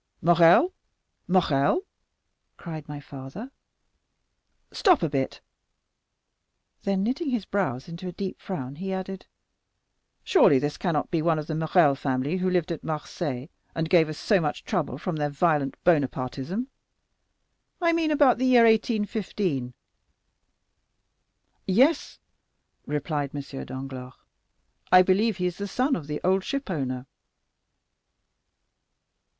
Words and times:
"'Morrel, 0.19 0.73
Morrel,' 1.27 1.81
cried 2.57 2.89
my 2.89 2.99
father, 2.99 3.51
'stop 4.71 5.03
a 5.03 5.09
bit;' 5.09 5.41
then 6.81 7.03
knitting 7.03 7.29
his 7.29 7.45
brows 7.45 7.87
into 7.87 8.07
a 8.07 8.11
deep 8.11 8.39
frown, 8.41 8.77
he 8.77 8.91
added, 8.91 9.27
'surely 10.23 10.57
this 10.57 10.75
cannot 10.75 11.11
be 11.11 11.21
one 11.21 11.37
of 11.37 11.45
the 11.45 11.53
Morrel 11.53 11.93
family 11.93 12.37
who 12.37 12.49
lived 12.49 12.71
at 12.71 12.83
Marseilles, 12.83 13.49
and 13.75 13.91
gave 13.91 14.09
us 14.09 14.17
so 14.17 14.41
much 14.41 14.63
trouble 14.63 14.97
from 14.97 15.17
their 15.17 15.29
violent 15.29 15.75
Bonapartism—I 15.83 17.93
mean 17.93 18.09
about 18.09 18.39
the 18.39 18.47
year 18.47 18.63
1815.' 18.63 19.71
"'Yes,' 21.67 22.17
replied 22.87 23.35
M. 23.35 23.41
Danglars, 23.65 24.13
'I 24.91 25.01
believe 25.03 25.37
he 25.37 25.45
is 25.45 25.59
the 25.59 25.67
son 25.67 25.95
of 25.95 26.07
the 26.07 26.19
old 26.23 26.43
shipowner. 26.43 27.05